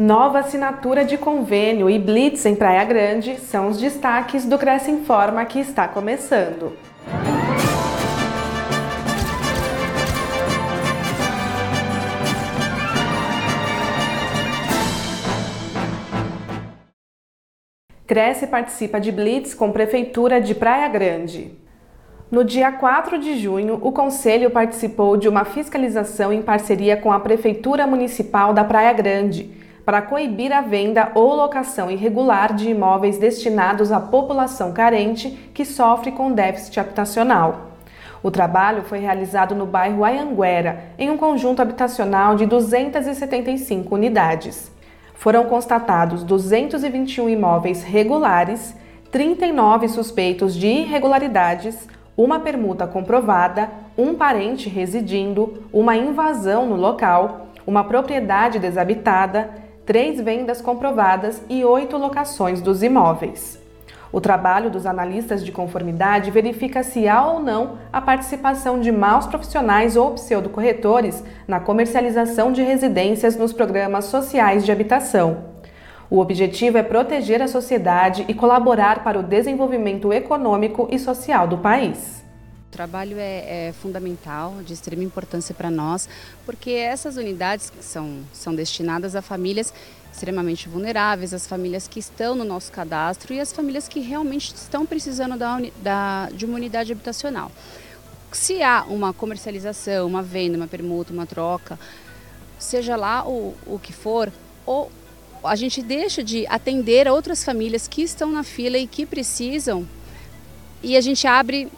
[0.00, 5.44] Nova assinatura de convênio e blitz em Praia Grande são os destaques do Cresce Informa
[5.44, 6.72] que está começando.
[18.06, 21.52] Cresce participa de blitz com Prefeitura de Praia Grande.
[22.30, 27.20] No dia 4 de junho, o Conselho participou de uma fiscalização em parceria com a
[27.20, 29.59] Prefeitura Municipal da Praia Grande
[29.90, 36.12] para coibir a venda ou locação irregular de imóveis destinados à população carente que sofre
[36.12, 37.72] com déficit habitacional.
[38.22, 44.70] O trabalho foi realizado no bairro Ayanguera, em um conjunto habitacional de 275 unidades.
[45.12, 48.76] Foram constatados 221 imóveis regulares,
[49.10, 57.82] 39 suspeitos de irregularidades, uma permuta comprovada, um parente residindo, uma invasão no local, uma
[57.82, 63.60] propriedade desabitada, três vendas comprovadas e oito locações dos imóveis.
[64.12, 69.26] O trabalho dos analistas de conformidade verifica se há ou não a participação de maus
[69.26, 75.38] profissionais ou pseudocorretores na comercialização de residências nos programas sociais de habitação.
[76.08, 81.58] O objetivo é proteger a sociedade e colaborar para o desenvolvimento econômico e social do
[81.58, 82.24] país.
[82.70, 86.08] O trabalho é, é fundamental, de extrema importância para nós,
[86.46, 89.74] porque essas unidades são, são destinadas a famílias
[90.12, 94.86] extremamente vulneráveis, as famílias que estão no nosso cadastro e as famílias que realmente estão
[94.86, 97.50] precisando da, da, de uma unidade habitacional.
[98.30, 101.76] Se há uma comercialização, uma venda, uma permuta, uma troca,
[102.56, 104.32] seja lá o, o que for,
[104.64, 104.92] ou
[105.42, 109.88] a gente deixa de atender a outras famílias que estão na fila e que precisam
[110.84, 111.68] e a gente abre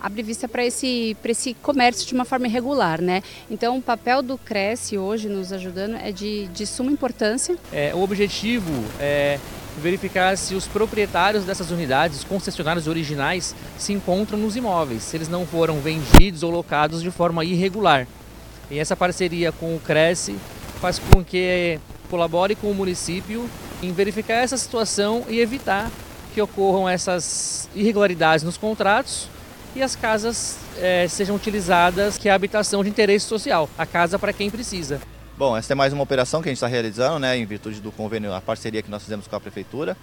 [0.00, 3.00] abre vista para esse, esse comércio de uma forma irregular.
[3.00, 3.22] Né?
[3.50, 7.56] Então, o papel do Cresce hoje nos ajudando é de, de suma importância.
[7.72, 9.38] É, o objetivo é
[9.78, 15.28] verificar se os proprietários dessas unidades, os concessionários originais, se encontram nos imóveis, se eles
[15.28, 18.06] não foram vendidos ou locados de forma irregular.
[18.70, 20.36] E essa parceria com o Cresce
[20.80, 21.78] faz com que
[22.10, 23.48] colabore com o município
[23.82, 25.90] em verificar essa situação e evitar
[26.34, 29.28] que ocorram essas irregularidades nos contratos
[29.74, 34.18] e as casas é, sejam utilizadas que é a habitação de interesse social, a casa
[34.18, 35.00] para quem precisa.
[35.36, 37.92] Bom, essa é mais uma operação que a gente está realizando, né, em virtude do
[37.92, 39.96] convênio, a parceria que nós fizemos com a prefeitura.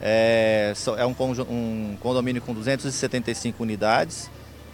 [0.00, 1.14] É, é um,
[1.48, 4.28] um condomínio com 275 unidades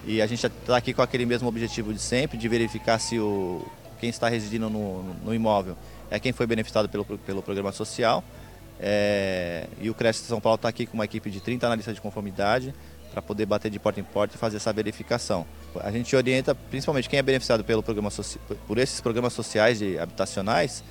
[0.05, 3.65] e a gente está aqui com aquele mesmo objetivo de sempre, de verificar se o,
[4.01, 5.77] quem está residindo no, no imóvel
[6.11, 8.25] é quem foi beneficiado pelo, pelo programa social.
[8.81, 12.01] É, e o Cresce São Paulo está aqui com uma equipe de 30 analistas de
[12.01, 12.75] conformidade,
[13.11, 15.47] para poder bater de porta em porta e fazer essa verificação.
[15.81, 18.11] A gente orienta principalmente quem é beneficiado pelo programa
[18.67, 20.83] por esses programas sociais de habitacionais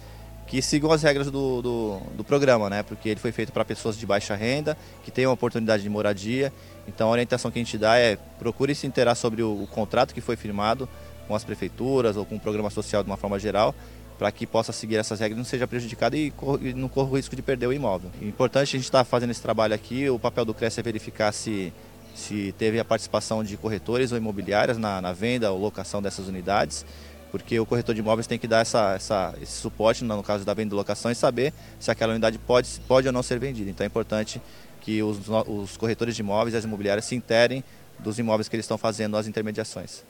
[0.49, 2.81] que sigam as regras do, do, do programa, né?
[2.81, 6.51] porque ele foi feito para pessoas de baixa renda, que tenham oportunidade de moradia.
[6.87, 10.11] Então a orientação que a gente dá é procure se interar sobre o, o contrato
[10.11, 10.89] que foi firmado
[11.27, 13.75] com as prefeituras ou com o programa social de uma forma geral,
[14.17, 16.33] para que possa seguir essas regras, não seja prejudicado e,
[16.75, 18.09] não corra o risco de perder o imóvel.
[18.19, 21.31] Importante a gente estar tá fazendo esse trabalho aqui, o papel do CRES é verificar
[21.31, 21.71] se
[22.19, 26.85] se teve a participação de corretores ou imobiliárias na, na venda ou locação dessas unidades,
[27.31, 30.53] porque o corretor de imóveis tem que dar essa, essa, esse suporte no caso da
[30.53, 33.69] venda e locação e saber se aquela unidade pode, pode ou não ser vendida.
[33.69, 34.41] Então é importante
[34.81, 37.63] que os, os corretores de imóveis e as imobiliárias se interem
[37.99, 40.03] dos imóveis que eles estão fazendo as intermediações.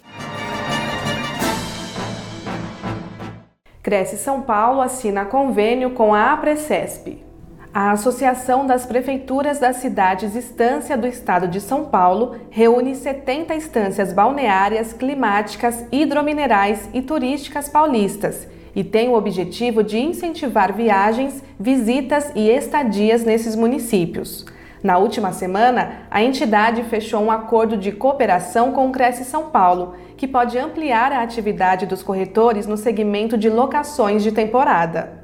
[3.82, 7.29] Cresce São Paulo assina convênio com a APRECESP.
[7.72, 14.12] A Associação das Prefeituras das Cidades Estância do Estado de São Paulo reúne 70 estâncias
[14.12, 22.50] balneárias, climáticas, hidrominerais e turísticas paulistas e tem o objetivo de incentivar viagens, visitas e
[22.50, 24.48] estadias nesses municípios.
[24.82, 29.94] Na última semana, a entidade fechou um acordo de cooperação com o Cresce São Paulo,
[30.18, 35.19] que pode ampliar a atividade dos corretores no segmento de locações de temporada.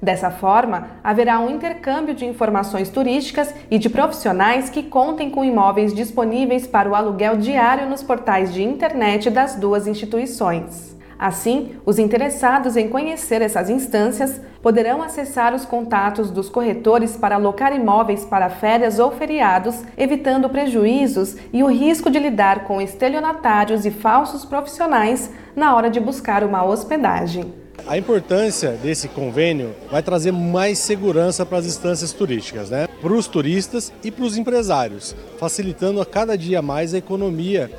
[0.00, 5.94] Dessa forma, haverá um intercâmbio de informações turísticas e de profissionais que contem com imóveis
[5.94, 10.96] disponíveis para o aluguel diário nos portais de internet das duas instituições.
[11.18, 17.74] Assim, os interessados em conhecer essas instâncias poderão acessar os contatos dos corretores para alocar
[17.74, 23.90] imóveis para férias ou feriados, evitando prejuízos e o risco de lidar com estelionatários e
[23.90, 27.65] falsos profissionais na hora de buscar uma hospedagem.
[27.86, 32.86] A importância desse convênio vai trazer mais segurança para as instâncias turísticas, né?
[33.00, 37.70] para os turistas e para os empresários, facilitando a cada dia mais a economia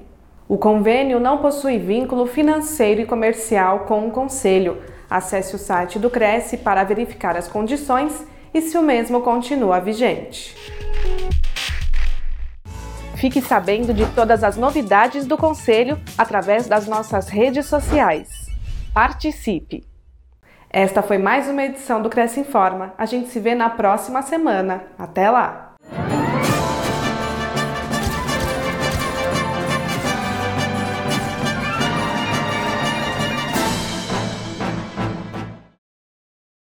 [0.49, 4.81] O convênio não possui vínculo financeiro e comercial com o Conselho.
[5.08, 8.25] Acesse o site do Cresce para verificar as condições
[8.55, 10.55] e se o mesmo continua vigente.
[13.16, 18.28] Fique sabendo de todas as novidades do Conselho através das nossas redes sociais.
[18.94, 19.89] Participe!
[20.72, 22.94] Esta foi mais uma edição do Cresce Informa.
[22.96, 24.84] A gente se vê na próxima semana.
[24.96, 25.69] Até lá!